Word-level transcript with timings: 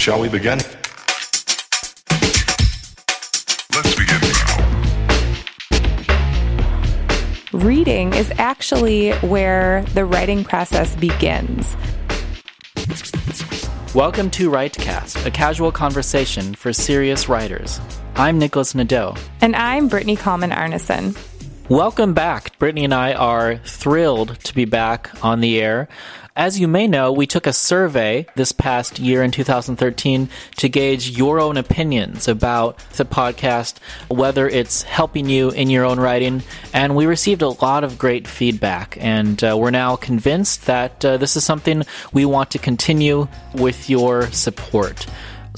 Shall 0.00 0.18
we 0.18 0.30
begin? 0.30 0.58
Let's 3.74 3.94
begin 3.94 4.18
now. 4.22 5.76
Reading 7.52 8.14
is 8.14 8.32
actually 8.38 9.12
where 9.18 9.82
the 9.92 10.06
writing 10.06 10.42
process 10.42 10.96
begins. 10.96 11.76
Welcome 13.94 14.30
to 14.30 14.48
WriteCast, 14.50 15.26
a 15.26 15.30
casual 15.30 15.70
conversation 15.70 16.54
for 16.54 16.72
serious 16.72 17.28
writers. 17.28 17.78
I'm 18.16 18.38
Nicholas 18.38 18.74
Nadeau. 18.74 19.16
And 19.42 19.54
I'm 19.54 19.88
Brittany 19.88 20.16
Coleman 20.16 20.50
Arneson. 20.50 21.14
Welcome 21.68 22.14
back. 22.14 22.58
Brittany 22.58 22.84
and 22.84 22.94
I 22.94 23.12
are 23.12 23.58
thrilled 23.58 24.40
to 24.40 24.54
be 24.54 24.64
back 24.64 25.10
on 25.22 25.40
the 25.40 25.60
air. 25.60 25.88
As 26.40 26.58
you 26.58 26.68
may 26.68 26.86
know, 26.86 27.12
we 27.12 27.26
took 27.26 27.46
a 27.46 27.52
survey 27.52 28.24
this 28.34 28.50
past 28.50 28.98
year 28.98 29.22
in 29.22 29.30
2013 29.30 30.30
to 30.56 30.68
gauge 30.70 31.10
your 31.10 31.38
own 31.38 31.58
opinions 31.58 32.28
about 32.28 32.78
the 32.94 33.04
podcast, 33.04 33.76
whether 34.08 34.48
it's 34.48 34.80
helping 34.84 35.28
you 35.28 35.50
in 35.50 35.68
your 35.68 35.84
own 35.84 36.00
writing, 36.00 36.42
and 36.72 36.96
we 36.96 37.04
received 37.04 37.42
a 37.42 37.50
lot 37.50 37.84
of 37.84 37.98
great 37.98 38.26
feedback. 38.26 38.96
And 38.98 39.44
uh, 39.44 39.54
we're 39.60 39.70
now 39.70 39.96
convinced 39.96 40.64
that 40.64 41.04
uh, 41.04 41.18
this 41.18 41.36
is 41.36 41.44
something 41.44 41.82
we 42.10 42.24
want 42.24 42.52
to 42.52 42.58
continue 42.58 43.28
with 43.52 43.90
your 43.90 44.30
support. 44.30 45.04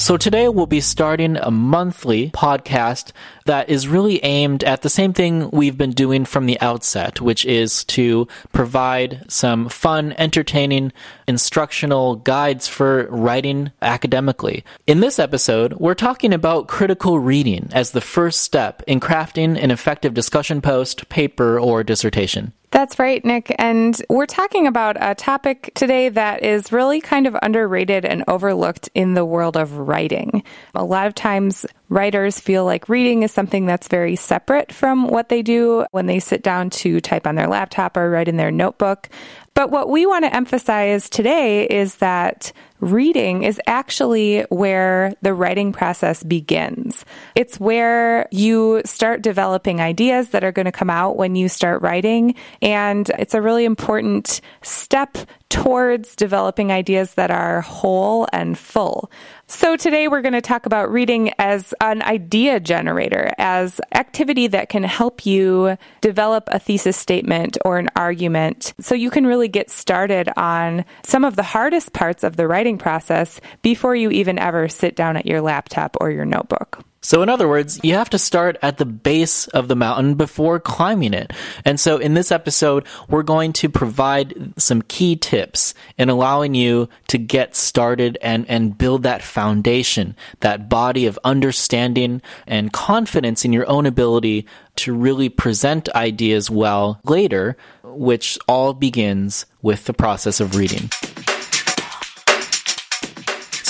So 0.02 0.16
today 0.16 0.48
we'll 0.48 0.66
be 0.66 0.80
starting 0.80 1.37
a 1.37 1.52
monthly 1.52 2.30
podcast 2.30 3.12
that 3.45 3.69
is 3.69 3.87
really 3.87 4.19
aimed 4.24 4.65
at 4.65 4.83
the 4.83 4.91
same 4.91 5.12
thing 5.12 5.48
we've 5.52 5.79
been 5.79 5.93
doing 5.93 6.24
from 6.24 6.47
the 6.47 6.60
outset, 6.60 7.20
which 7.20 7.47
is 7.47 7.84
to 7.84 8.27
provide 8.51 9.24
some 9.29 9.69
fun, 9.69 10.12
entertaining, 10.19 10.93
instructional 11.29 12.16
guides 12.16 12.66
for 12.66 13.07
writing 13.10 13.70
academically. 13.80 14.65
In 14.88 14.98
this 14.98 15.20
episode, 15.20 15.74
we're 15.74 15.95
talking 15.95 16.34
about 16.34 16.66
critical 16.66 17.21
reading 17.21 17.69
as 17.71 17.93
the 17.93 18.01
first 18.01 18.41
step 18.41 18.82
in 18.88 18.98
crafting 18.98 19.57
an 19.57 19.71
effective 19.71 20.15
discussion 20.15 20.60
post, 20.60 21.09
paper, 21.10 21.60
or 21.60 21.85
dissertation. 21.85 22.52
That's 22.73 22.98
right, 22.98 23.23
Nick. 23.23 23.54
And 23.59 23.95
we're 24.09 24.24
talking 24.24 24.66
about 24.66 24.96
a 24.98 25.15
topic 25.15 25.73
today 25.74 26.09
that 26.09 26.42
is 26.42 26.73
really 26.73 27.02
kind 27.02 27.26
of 27.26 27.37
underrated 27.42 28.06
and 28.06 28.24
overlooked 28.29 28.88
in 28.95 29.12
the 29.12 29.26
world 29.26 29.59
of 29.59 29.76
writing. 29.76 30.42
A 30.74 30.82
lot 30.82 31.06
of 31.06 31.14
times, 31.14 31.66
writers 31.93 32.40
feel 32.40 32.65
like 32.65 32.88
reading 32.88 33.23
is 33.23 33.30
something 33.30 33.66
that's 33.66 33.87
very 33.87 34.16
separate 34.16 34.73
from 34.73 35.09
what 35.09 35.29
they 35.29 35.43
do 35.43 35.85
when 35.90 36.07
they 36.07 36.18
sit 36.18 36.43
down 36.43 36.71
to 36.71 37.01
type 37.01 37.26
on 37.26 37.35
their 37.35 37.46
laptop 37.46 37.96
or 37.96 38.10
write 38.10 38.29
in 38.29 38.38
their 38.38 38.51
notebook. 38.51 39.10
But 39.54 39.71
what 39.71 39.90
we 39.90 40.07
want 40.07 40.24
to 40.24 40.35
emphasize 40.35 41.10
today 41.10 41.66
is 41.66 41.96
that 41.96 42.52
reading 42.80 43.43
is 43.43 43.60
actually 43.66 44.40
where 44.48 45.13
the 45.20 45.35
writing 45.35 45.73
process 45.73 46.23
begins. 46.23 47.04
It's 47.35 47.60
where 47.60 48.26
you 48.30 48.80
start 48.87 49.20
developing 49.20 49.82
ideas 49.82 50.30
that 50.30 50.43
are 50.43 50.52
going 50.52 50.65
to 50.65 50.73
come 50.73 50.90
out 50.90 51.16
when 51.16 51.37
you 51.37 51.51
start 51.51 51.82
writing. 51.82 52.35
And 52.63 53.10
it's 53.18 53.35
a 53.35 53.43
really 53.43 53.66
important 53.66 54.40
step 54.63 55.18
towards 55.52 56.16
developing 56.16 56.72
ideas 56.72 57.12
that 57.14 57.30
are 57.30 57.60
whole 57.60 58.26
and 58.32 58.56
full. 58.56 59.10
So 59.48 59.76
today 59.76 60.08
we're 60.08 60.22
going 60.22 60.32
to 60.32 60.40
talk 60.40 60.64
about 60.64 60.90
reading 60.90 61.30
as 61.38 61.74
an 61.78 62.00
idea 62.00 62.58
generator, 62.58 63.34
as 63.36 63.78
activity 63.95 64.47
that 64.47 64.70
can 64.70 64.82
help 64.82 65.26
you 65.26 65.76
develop 66.00 66.44
a 66.47 66.58
thesis 66.58 66.97
statement 66.97 67.58
or 67.66 67.76
an 67.76 67.91
argument 67.97 68.72
so 68.80 68.94
you 68.94 69.10
can 69.10 69.26
really 69.26 69.48
get 69.48 69.69
started 69.69 70.30
on 70.38 70.86
some 71.04 71.22
of 71.22 71.36
the 71.36 71.42
hardest 71.42 71.92
parts 71.92 72.25
of 72.25 72.36
the 72.36 72.48
writing 72.48 72.78
process 72.78 73.38
before 73.60 73.94
you 73.94 74.10
even 74.10 74.38
ever 74.38 74.69
sit 74.69 74.97
down 74.97 75.19
at 75.19 75.26
your 75.26 75.42
laptop 75.42 75.98
or 76.00 76.10
your 76.10 76.25
notebook. 76.25 76.82
So, 77.04 77.20
in 77.20 77.28
other 77.28 77.48
words, 77.48 77.81
you 77.82 77.94
have 77.94 78.10
to 78.10 78.19
start 78.19 78.56
at 78.62 78.78
the 78.78 78.86
base 78.86 79.48
of 79.48 79.66
the 79.66 79.75
mountain 79.75 80.14
before 80.14 80.60
climbing 80.60 81.14
it. 81.14 81.32
And 81.64 81.80
so, 81.80 81.98
in 81.98 82.14
this 82.14 82.30
episode, 82.30 82.86
we're 83.08 83.24
going 83.24 83.52
to 83.54 83.68
provide 83.68 84.54
some 84.56 84.82
key 84.82 85.16
tips 85.16 85.74
in 85.98 86.08
allowing 86.08 86.54
you 86.54 86.88
to 87.08 87.18
get 87.18 87.56
started 87.56 88.18
and, 88.22 88.48
and 88.48 88.78
build 88.78 89.02
that 89.02 89.22
foundation, 89.22 90.16
that 90.41 90.68
body 90.68 91.06
of 91.06 91.18
understanding 91.24 92.22
and 92.46 92.72
confidence 92.72 93.44
in 93.44 93.52
your 93.52 93.68
own 93.68 93.84
ability 93.84 94.46
to 94.76 94.94
really 94.94 95.28
present 95.28 95.88
ideas 95.96 96.50
well 96.50 97.00
later, 97.04 97.56
which 97.82 98.38
all 98.46 98.74
begins 98.74 99.44
with 99.60 99.84
the 99.86 99.92
process 99.92 100.38
of 100.38 100.54
reading. 100.54 100.88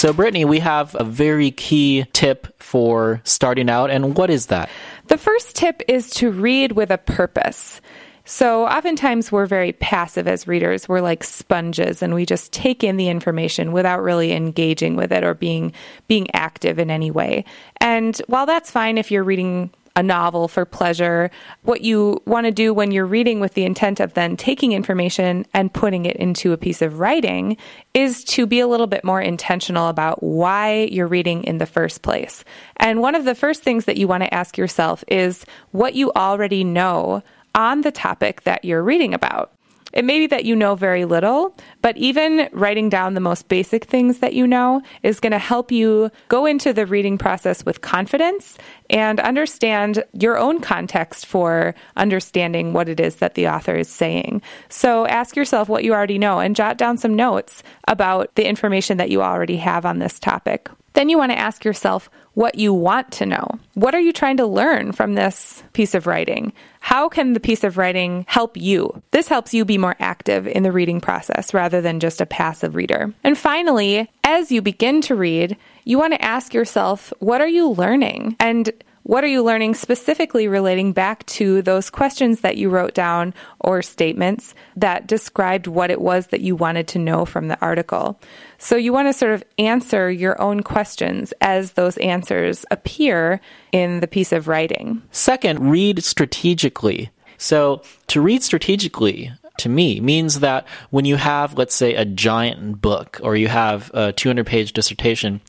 So, 0.02 0.12
Brittany, 0.12 0.44
we 0.44 0.58
have 0.58 0.96
a 0.98 1.04
very 1.04 1.52
key 1.52 2.06
tip 2.12 2.60
for 2.60 3.20
starting 3.22 3.70
out, 3.70 3.88
and 3.88 4.16
what 4.16 4.30
is 4.30 4.46
that? 4.46 4.68
The 5.06 5.16
first 5.16 5.54
tip 5.54 5.80
is 5.86 6.10
to 6.14 6.32
read 6.32 6.72
with 6.72 6.90
a 6.90 6.98
purpose. 6.98 7.80
So, 8.24 8.66
oftentimes 8.66 9.30
we're 9.30 9.46
very 9.46 9.74
passive 9.74 10.26
as 10.26 10.48
readers. 10.48 10.88
We're 10.88 11.02
like 11.02 11.22
sponges 11.22 12.02
and 12.02 12.14
we 12.14 12.26
just 12.26 12.52
take 12.52 12.82
in 12.82 12.96
the 12.96 13.06
information 13.06 13.70
without 13.70 14.02
really 14.02 14.32
engaging 14.32 14.96
with 14.96 15.12
it 15.12 15.22
or 15.22 15.34
being 15.34 15.72
being 16.08 16.34
active 16.34 16.80
in 16.80 16.90
any 16.90 17.12
way. 17.12 17.44
And 17.80 18.20
while 18.26 18.46
that's 18.46 18.72
fine 18.72 18.98
if 18.98 19.12
you're 19.12 19.22
reading 19.22 19.70
a 19.96 20.02
novel 20.02 20.48
for 20.48 20.64
pleasure. 20.64 21.30
What 21.62 21.82
you 21.82 22.22
want 22.26 22.46
to 22.46 22.52
do 22.52 22.72
when 22.72 22.90
you're 22.90 23.06
reading 23.06 23.40
with 23.40 23.54
the 23.54 23.64
intent 23.64 24.00
of 24.00 24.14
then 24.14 24.36
taking 24.36 24.72
information 24.72 25.46
and 25.52 25.72
putting 25.72 26.06
it 26.06 26.16
into 26.16 26.52
a 26.52 26.56
piece 26.56 26.82
of 26.82 26.98
writing 26.98 27.56
is 27.94 28.24
to 28.24 28.46
be 28.46 28.60
a 28.60 28.66
little 28.66 28.86
bit 28.86 29.04
more 29.04 29.20
intentional 29.20 29.88
about 29.88 30.22
why 30.22 30.88
you're 30.90 31.06
reading 31.06 31.44
in 31.44 31.58
the 31.58 31.66
first 31.66 32.02
place. 32.02 32.44
And 32.78 33.00
one 33.00 33.14
of 33.14 33.24
the 33.24 33.34
first 33.34 33.62
things 33.62 33.84
that 33.84 33.96
you 33.96 34.08
want 34.08 34.22
to 34.22 34.34
ask 34.34 34.56
yourself 34.56 35.04
is 35.08 35.44
what 35.72 35.94
you 35.94 36.12
already 36.12 36.64
know 36.64 37.22
on 37.54 37.82
the 37.82 37.92
topic 37.92 38.42
that 38.42 38.64
you're 38.64 38.82
reading 38.82 39.14
about. 39.14 39.52
It 39.92 40.04
may 40.04 40.18
be 40.18 40.26
that 40.28 40.44
you 40.44 40.56
know 40.56 40.74
very 40.74 41.04
little, 41.04 41.56
but 41.82 41.96
even 41.96 42.48
writing 42.52 42.88
down 42.88 43.14
the 43.14 43.20
most 43.20 43.48
basic 43.48 43.84
things 43.84 44.18
that 44.18 44.34
you 44.34 44.46
know 44.46 44.82
is 45.02 45.20
going 45.20 45.32
to 45.32 45.38
help 45.38 45.70
you 45.70 46.10
go 46.28 46.46
into 46.46 46.72
the 46.72 46.86
reading 46.86 47.18
process 47.18 47.64
with 47.64 47.80
confidence 47.80 48.56
and 48.90 49.20
understand 49.20 50.04
your 50.12 50.38
own 50.38 50.60
context 50.60 51.26
for 51.26 51.74
understanding 51.96 52.72
what 52.72 52.88
it 52.88 53.00
is 53.00 53.16
that 53.16 53.34
the 53.34 53.48
author 53.48 53.76
is 53.76 53.88
saying. 53.88 54.42
So 54.68 55.06
ask 55.06 55.36
yourself 55.36 55.68
what 55.68 55.84
you 55.84 55.92
already 55.92 56.18
know 56.18 56.40
and 56.40 56.56
jot 56.56 56.78
down 56.78 56.98
some 56.98 57.14
notes 57.14 57.62
about 57.88 58.34
the 58.34 58.46
information 58.46 58.96
that 58.96 59.10
you 59.10 59.22
already 59.22 59.56
have 59.56 59.84
on 59.84 59.98
this 59.98 60.18
topic. 60.18 60.68
Then 60.94 61.08
you 61.08 61.18
want 61.18 61.32
to 61.32 61.38
ask 61.38 61.64
yourself 61.64 62.10
what 62.34 62.54
you 62.54 62.72
want 62.72 63.10
to 63.12 63.26
know. 63.26 63.58
What 63.74 63.94
are 63.94 64.00
you 64.00 64.12
trying 64.12 64.38
to 64.38 64.46
learn 64.46 64.92
from 64.92 65.14
this 65.14 65.62
piece 65.72 65.94
of 65.94 66.06
writing? 66.06 66.52
How 66.80 67.08
can 67.08 67.34
the 67.34 67.40
piece 67.40 67.62
of 67.62 67.76
writing 67.76 68.24
help 68.26 68.56
you? 68.56 69.02
This 69.10 69.28
helps 69.28 69.52
you 69.52 69.64
be 69.64 69.78
more 69.78 69.96
active 70.00 70.46
in 70.46 70.62
the 70.62 70.72
reading 70.72 71.00
process 71.00 71.52
rather 71.52 71.80
than 71.80 72.00
just 72.00 72.20
a 72.20 72.26
passive 72.26 72.74
reader. 72.74 73.12
And 73.22 73.36
finally, 73.36 74.10
as 74.24 74.50
you 74.50 74.62
begin 74.62 75.00
to 75.02 75.14
read, 75.14 75.56
you 75.84 75.98
want 75.98 76.14
to 76.14 76.22
ask 76.22 76.54
yourself, 76.54 77.12
what 77.18 77.40
are 77.40 77.48
you 77.48 77.68
learning? 77.68 78.36
And 78.40 78.70
what 79.04 79.24
are 79.24 79.28
you 79.28 79.42
learning 79.42 79.74
specifically 79.74 80.46
relating 80.46 80.92
back 80.92 81.26
to 81.26 81.62
those 81.62 81.90
questions 81.90 82.40
that 82.40 82.56
you 82.56 82.70
wrote 82.70 82.94
down 82.94 83.34
or 83.60 83.82
statements 83.82 84.54
that 84.76 85.06
described 85.06 85.66
what 85.66 85.90
it 85.90 86.00
was 86.00 86.28
that 86.28 86.40
you 86.40 86.54
wanted 86.54 86.86
to 86.88 86.98
know 86.98 87.24
from 87.24 87.48
the 87.48 87.60
article? 87.60 88.20
So 88.58 88.76
you 88.76 88.92
want 88.92 89.08
to 89.08 89.12
sort 89.12 89.32
of 89.32 89.42
answer 89.58 90.10
your 90.10 90.40
own 90.40 90.62
questions 90.62 91.32
as 91.40 91.72
those 91.72 91.96
answers 91.98 92.64
appear 92.70 93.40
in 93.72 94.00
the 94.00 94.06
piece 94.06 94.32
of 94.32 94.46
writing. 94.46 95.02
Second, 95.10 95.70
read 95.70 96.04
strategically. 96.04 97.10
So 97.38 97.82
to 98.06 98.20
read 98.20 98.44
strategically, 98.44 99.32
to 99.58 99.68
me 99.68 100.00
means 100.00 100.40
that 100.40 100.66
when 100.90 101.04
you 101.04 101.16
have, 101.16 101.58
let's 101.58 101.74
say, 101.74 101.94
a 101.94 102.04
giant 102.04 102.80
book 102.80 103.20
or 103.22 103.36
you 103.36 103.48
have 103.48 103.90
a 103.94 104.12
200 104.12 104.46
page 104.46 104.72
dissertation, 104.72 105.40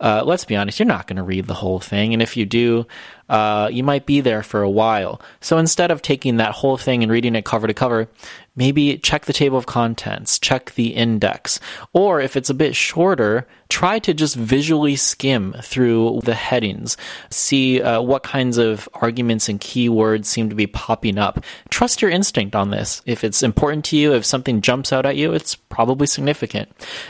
uh, 0.00 0.22
let's 0.24 0.44
be 0.44 0.56
honest, 0.56 0.78
you're 0.78 0.86
not 0.86 1.06
going 1.06 1.16
to 1.16 1.22
read 1.22 1.46
the 1.46 1.54
whole 1.54 1.80
thing. 1.80 2.12
And 2.12 2.22
if 2.22 2.36
you 2.36 2.46
do, 2.46 2.86
uh, 3.30 3.68
you 3.72 3.84
might 3.84 4.06
be 4.06 4.20
there 4.20 4.42
for 4.42 4.60
a 4.60 4.68
while. 4.68 5.22
So 5.40 5.56
instead 5.56 5.92
of 5.92 6.02
taking 6.02 6.36
that 6.36 6.52
whole 6.52 6.76
thing 6.76 7.02
and 7.02 7.12
reading 7.12 7.36
it 7.36 7.44
cover 7.44 7.68
to 7.68 7.72
cover, 7.72 8.08
maybe 8.56 8.98
check 8.98 9.24
the 9.24 9.32
table 9.32 9.56
of 9.56 9.66
contents, 9.66 10.38
check 10.38 10.72
the 10.74 10.88
index. 10.88 11.60
Or 11.92 12.20
if 12.20 12.36
it's 12.36 12.50
a 12.50 12.54
bit 12.54 12.74
shorter, 12.74 13.46
try 13.68 14.00
to 14.00 14.12
just 14.12 14.34
visually 14.34 14.96
skim 14.96 15.54
through 15.62 16.20
the 16.24 16.34
headings, 16.34 16.96
see 17.30 17.80
uh, 17.80 18.02
what 18.02 18.24
kinds 18.24 18.58
of 18.58 18.88
arguments 18.94 19.48
and 19.48 19.60
keywords 19.60 20.26
seem 20.26 20.50
to 20.50 20.56
be 20.56 20.66
popping 20.66 21.16
up. 21.16 21.44
Trust 21.70 22.02
your 22.02 22.10
instinct 22.10 22.56
on 22.56 22.70
this. 22.70 23.00
If 23.06 23.22
it's 23.22 23.44
important 23.44 23.84
to 23.86 23.96
you, 23.96 24.12
if 24.12 24.26
something 24.26 24.60
jumps 24.60 24.92
out 24.92 25.06
at 25.06 25.16
you, 25.16 25.32
it's 25.32 25.54
probably 25.54 26.08
significant. 26.08 26.68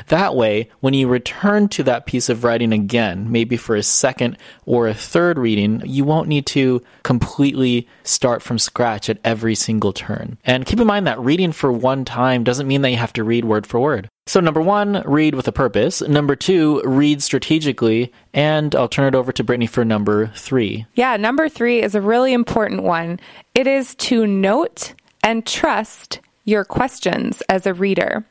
That 0.08 0.36
way, 0.36 0.68
when 0.80 0.92
you 0.92 1.08
return 1.08 1.68
to 1.70 1.82
that 1.84 2.04
piece 2.04 2.28
of 2.28 2.44
writing 2.44 2.74
again, 2.74 3.32
maybe 3.32 3.56
for 3.56 3.74
a 3.74 3.82
second 3.82 4.36
or 4.66 4.86
a 4.86 4.94
third 4.94 5.38
reading, 5.38 5.82
you 5.86 6.04
won't 6.10 6.28
need 6.28 6.44
to 6.46 6.82
completely 7.04 7.86
start 8.02 8.42
from 8.42 8.58
scratch 8.58 9.08
at 9.08 9.18
every 9.24 9.54
single 9.54 9.92
turn. 9.92 10.36
And 10.44 10.66
keep 10.66 10.80
in 10.80 10.86
mind 10.86 11.06
that 11.06 11.20
reading 11.20 11.52
for 11.52 11.72
one 11.72 12.04
time 12.04 12.42
doesn't 12.42 12.66
mean 12.66 12.82
that 12.82 12.90
you 12.90 12.96
have 12.96 13.12
to 13.14 13.24
read 13.24 13.44
word 13.44 13.64
for 13.66 13.78
word. 13.78 14.08
So, 14.26 14.40
number 14.40 14.60
one, 14.60 15.02
read 15.06 15.34
with 15.34 15.48
a 15.48 15.52
purpose. 15.52 16.02
Number 16.02 16.36
two, 16.36 16.82
read 16.84 17.22
strategically. 17.22 18.12
And 18.34 18.74
I'll 18.74 18.88
turn 18.88 19.06
it 19.06 19.16
over 19.16 19.32
to 19.32 19.44
Brittany 19.44 19.66
for 19.66 19.84
number 19.84 20.32
three. 20.34 20.86
Yeah, 20.94 21.16
number 21.16 21.48
three 21.48 21.80
is 21.80 21.94
a 21.94 22.00
really 22.00 22.32
important 22.32 22.82
one. 22.82 23.20
It 23.54 23.66
is 23.66 23.94
to 23.96 24.26
note 24.26 24.94
and 25.22 25.46
trust 25.46 26.20
your 26.50 26.64
questions 26.64 27.42
as 27.48 27.66
a 27.66 27.72
reader. 27.72 28.24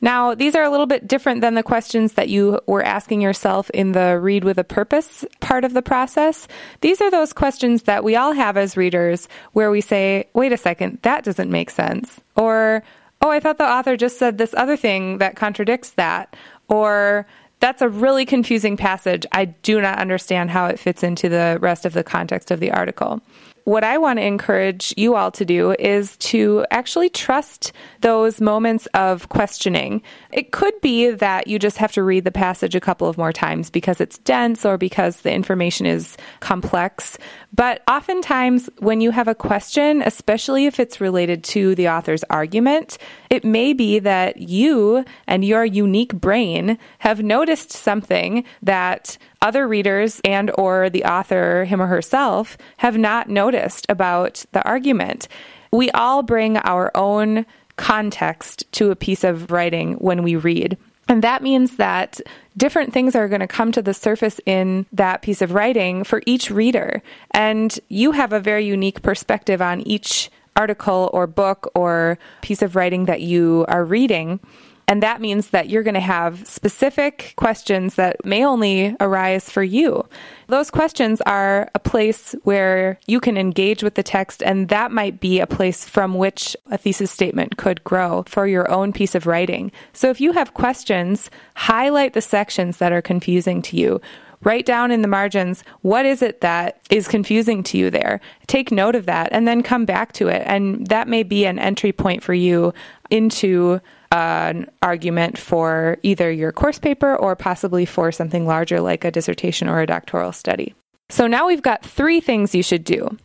Now, 0.00 0.34
these 0.34 0.54
are 0.54 0.62
a 0.62 0.70
little 0.70 0.86
bit 0.86 1.06
different 1.08 1.40
than 1.40 1.54
the 1.54 1.62
questions 1.62 2.14
that 2.14 2.28
you 2.28 2.60
were 2.66 2.82
asking 2.82 3.20
yourself 3.20 3.70
in 3.70 3.92
the 3.92 4.18
read 4.18 4.44
with 4.44 4.58
a 4.58 4.64
purpose 4.64 5.24
part 5.40 5.64
of 5.64 5.74
the 5.74 5.82
process. 5.82 6.48
These 6.80 7.00
are 7.00 7.10
those 7.10 7.32
questions 7.32 7.82
that 7.82 8.04
we 8.04 8.16
all 8.16 8.32
have 8.32 8.56
as 8.56 8.76
readers 8.76 9.28
where 9.52 9.70
we 9.70 9.80
say, 9.80 10.28
wait 10.32 10.52
a 10.52 10.56
second, 10.56 10.98
that 11.02 11.24
doesn't 11.24 11.50
make 11.50 11.70
sense. 11.70 12.20
Or, 12.36 12.82
oh, 13.20 13.30
I 13.30 13.40
thought 13.40 13.58
the 13.58 13.64
author 13.64 13.96
just 13.96 14.18
said 14.18 14.38
this 14.38 14.54
other 14.56 14.76
thing 14.76 15.18
that 15.18 15.36
contradicts 15.36 15.90
that. 15.90 16.36
Or, 16.68 17.26
that's 17.60 17.80
a 17.80 17.88
really 17.88 18.26
confusing 18.26 18.76
passage. 18.76 19.24
I 19.32 19.46
do 19.46 19.80
not 19.80 19.98
understand 19.98 20.50
how 20.50 20.66
it 20.66 20.78
fits 20.78 21.02
into 21.02 21.30
the 21.30 21.56
rest 21.62 21.86
of 21.86 21.94
the 21.94 22.04
context 22.04 22.50
of 22.50 22.60
the 22.60 22.70
article 22.70 23.22
what 23.64 23.82
I 23.82 23.96
want 23.96 24.18
to 24.18 24.24
encourage 24.24 24.92
you 24.96 25.16
all 25.16 25.30
to 25.32 25.44
do 25.44 25.72
is 25.78 26.16
to 26.18 26.66
actually 26.70 27.08
trust 27.08 27.72
those 28.00 28.40
moments 28.40 28.86
of 28.92 29.30
questioning. 29.30 30.02
It 30.32 30.52
could 30.52 30.78
be 30.82 31.10
that 31.10 31.46
you 31.46 31.58
just 31.58 31.78
have 31.78 31.92
to 31.92 32.02
read 32.02 32.24
the 32.24 32.30
passage 32.30 32.74
a 32.74 32.80
couple 32.80 33.08
of 33.08 33.16
more 33.16 33.32
times 33.32 33.70
because 33.70 34.00
it's 34.00 34.18
dense 34.18 34.66
or 34.66 34.76
because 34.76 35.22
the 35.22 35.32
information 35.32 35.86
is 35.86 36.16
complex. 36.40 37.16
But 37.54 37.82
oftentimes, 37.88 38.68
when 38.78 39.00
you 39.00 39.10
have 39.12 39.28
a 39.28 39.34
question, 39.34 40.02
especially 40.02 40.66
if 40.66 40.78
it's 40.78 41.00
related 41.00 41.42
to 41.44 41.74
the 41.74 41.88
author's 41.88 42.24
argument, 42.24 42.98
it 43.30 43.44
may 43.44 43.72
be 43.72 43.98
that 44.00 44.36
you 44.36 45.04
and 45.26 45.44
your 45.44 45.64
unique 45.64 46.12
brain 46.12 46.78
have 46.98 47.22
noticed 47.22 47.72
something 47.72 48.44
that 48.62 49.16
other 49.44 49.68
readers 49.68 50.20
and 50.24 50.50
or 50.56 50.90
the 50.90 51.04
author 51.04 51.64
him 51.64 51.80
or 51.80 51.86
herself 51.86 52.56
have 52.78 52.96
not 52.96 53.28
noticed 53.28 53.86
about 53.88 54.44
the 54.52 54.62
argument. 54.64 55.28
We 55.70 55.90
all 55.90 56.22
bring 56.22 56.56
our 56.56 56.90
own 56.96 57.46
context 57.76 58.64
to 58.72 58.90
a 58.90 58.96
piece 58.96 59.22
of 59.22 59.52
writing 59.52 59.94
when 59.94 60.22
we 60.22 60.34
read. 60.34 60.78
And 61.08 61.22
that 61.22 61.42
means 61.42 61.76
that 61.76 62.20
different 62.56 62.94
things 62.94 63.14
are 63.14 63.28
going 63.28 63.40
to 63.40 63.46
come 63.46 63.70
to 63.72 63.82
the 63.82 63.92
surface 63.92 64.40
in 64.46 64.86
that 64.92 65.20
piece 65.20 65.42
of 65.42 65.52
writing 65.52 66.04
for 66.04 66.22
each 66.24 66.50
reader. 66.50 67.02
And 67.32 67.78
you 67.88 68.12
have 68.12 68.32
a 68.32 68.40
very 68.40 68.64
unique 68.64 69.02
perspective 69.02 69.60
on 69.60 69.82
each 69.82 70.30
article 70.56 71.10
or 71.12 71.26
book 71.26 71.70
or 71.74 72.18
piece 72.40 72.62
of 72.62 72.76
writing 72.76 73.04
that 73.06 73.20
you 73.20 73.66
are 73.68 73.84
reading. 73.84 74.40
And 74.86 75.02
that 75.02 75.20
means 75.20 75.50
that 75.50 75.70
you're 75.70 75.82
going 75.82 75.94
to 75.94 76.00
have 76.00 76.46
specific 76.46 77.32
questions 77.36 77.94
that 77.94 78.24
may 78.24 78.44
only 78.44 78.94
arise 79.00 79.48
for 79.48 79.62
you. 79.62 80.06
Those 80.48 80.70
questions 80.70 81.20
are 81.22 81.70
a 81.74 81.78
place 81.78 82.34
where 82.42 82.98
you 83.06 83.18
can 83.18 83.38
engage 83.38 83.82
with 83.82 83.94
the 83.94 84.02
text, 84.02 84.42
and 84.42 84.68
that 84.68 84.92
might 84.92 85.20
be 85.20 85.40
a 85.40 85.46
place 85.46 85.88
from 85.88 86.14
which 86.14 86.54
a 86.70 86.76
thesis 86.76 87.10
statement 87.10 87.56
could 87.56 87.82
grow 87.82 88.24
for 88.26 88.46
your 88.46 88.70
own 88.70 88.92
piece 88.92 89.14
of 89.14 89.26
writing. 89.26 89.72
So 89.94 90.10
if 90.10 90.20
you 90.20 90.32
have 90.32 90.54
questions, 90.54 91.30
highlight 91.54 92.12
the 92.12 92.20
sections 92.20 92.76
that 92.76 92.92
are 92.92 93.02
confusing 93.02 93.62
to 93.62 93.76
you. 93.76 94.00
Write 94.42 94.66
down 94.66 94.90
in 94.90 95.00
the 95.00 95.08
margins 95.08 95.64
what 95.80 96.04
is 96.04 96.20
it 96.20 96.42
that 96.42 96.78
is 96.90 97.08
confusing 97.08 97.62
to 97.62 97.78
you 97.78 97.90
there. 97.90 98.20
Take 98.46 98.70
note 98.70 98.94
of 98.94 99.06
that 99.06 99.30
and 99.32 99.48
then 99.48 99.62
come 99.62 99.86
back 99.86 100.12
to 100.12 100.28
it. 100.28 100.42
And 100.44 100.86
that 100.88 101.08
may 101.08 101.22
be 101.22 101.46
an 101.46 101.58
entry 101.58 101.92
point 101.92 102.22
for 102.22 102.34
you 102.34 102.74
into 103.10 103.80
an 104.14 104.70
argument 104.80 105.36
for 105.36 105.98
either 106.04 106.30
your 106.30 106.52
course 106.52 106.78
paper 106.78 107.16
or 107.16 107.34
possibly 107.34 107.84
for 107.84 108.12
something 108.12 108.46
larger 108.46 108.80
like 108.80 109.04
a 109.04 109.10
dissertation 109.10 109.68
or 109.68 109.80
a 109.80 109.86
doctoral 109.86 110.30
study. 110.30 110.72
So 111.08 111.26
now 111.26 111.48
we've 111.48 111.62
got 111.62 111.84
three 111.84 112.20
things 112.20 112.54
you 112.54 112.62
should 112.62 112.84
do 112.84 113.18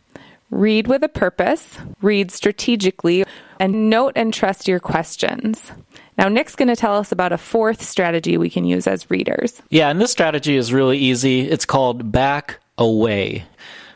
read 0.50 0.88
with 0.88 1.04
a 1.04 1.08
purpose, 1.08 1.78
read 2.02 2.32
strategically, 2.32 3.24
and 3.60 3.88
note 3.88 4.12
and 4.16 4.34
trust 4.34 4.66
your 4.66 4.80
questions. 4.80 5.70
Now, 6.18 6.28
Nick's 6.28 6.56
going 6.56 6.66
to 6.66 6.74
tell 6.74 6.96
us 6.96 7.12
about 7.12 7.32
a 7.32 7.38
fourth 7.38 7.82
strategy 7.82 8.36
we 8.36 8.50
can 8.50 8.64
use 8.64 8.88
as 8.88 9.08
readers. 9.12 9.62
Yeah, 9.70 9.90
and 9.90 10.00
this 10.00 10.10
strategy 10.10 10.56
is 10.56 10.72
really 10.72 10.98
easy. 10.98 11.48
It's 11.48 11.64
called 11.64 12.10
back 12.10 12.58
away. 12.78 13.44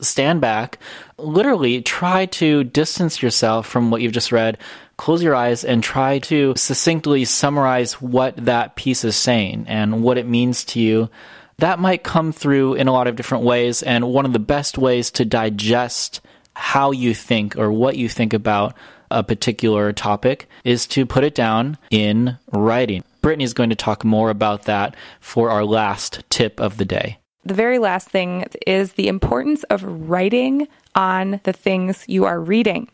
Stand 0.01 0.41
back, 0.41 0.79
literally 1.19 1.83
try 1.83 2.27
to 2.27 2.63
distance 2.63 3.21
yourself 3.21 3.67
from 3.67 3.91
what 3.91 4.01
you've 4.01 4.13
just 4.13 4.31
read 4.31 4.59
close 4.97 5.23
your 5.23 5.35
eyes 5.35 5.65
and 5.65 5.83
try 5.83 6.19
to 6.21 6.55
succinctly 6.57 7.25
summarize 7.25 8.01
what 8.01 8.37
that 8.37 8.77
piece 8.77 9.05
is 9.05 9.17
saying 9.17 9.65
and 9.69 10.03
what 10.03 10.19
it 10.19 10.27
means 10.27 10.65
to 10.65 10.81
you. 10.81 11.11
That 11.59 11.79
might 11.79 12.03
come 12.03 12.33
through 12.33 12.75
in 12.75 12.89
a 12.89 12.93
lot 12.93 13.07
of 13.07 13.17
different 13.17 13.45
ways, 13.45 13.83
and 13.83 14.13
one 14.13 14.27
of 14.27 14.33
the 14.33 14.39
best 14.39 14.77
ways 14.77 15.11
to 15.13 15.25
digest 15.25 16.21
how 16.55 16.91
you 16.91 17.15
think 17.15 17.57
or 17.57 17.71
what 17.71 17.97
you 17.97 18.09
think 18.09 18.33
about 18.33 18.75
a 19.11 19.23
particular 19.23 19.93
topic 19.93 20.49
is 20.65 20.87
to 20.89 21.07
put 21.07 21.25
it 21.25 21.35
down 21.35 21.79
in 21.91 22.39
writing. 22.53 23.05
Brittany 23.21 23.45
is 23.45 23.55
going 23.55 23.71
to 23.71 23.77
talk 23.77 24.05
more 24.05 24.31
about 24.31 24.65
that 24.65 24.97
for 25.21 25.51
our 25.51 25.65
last 25.65 26.23
tip 26.29 26.61
of 26.61 26.77
the 26.77 26.85
day. 26.85 27.19
The 27.45 27.55
very 27.55 27.79
last 27.79 28.09
thing 28.09 28.47
is 28.67 28.95
the 28.95 29.09
importance 29.09 29.65
of 29.65 29.83
writing 29.83 30.67
on 30.95 31.41
the 31.45 31.53
things 31.53 32.05
you 32.07 32.25
are 32.25 32.41
reading. 32.41 32.89